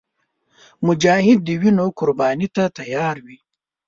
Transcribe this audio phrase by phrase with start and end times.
[0.87, 3.37] مجاهد د وینو قرباني ته تیار وي.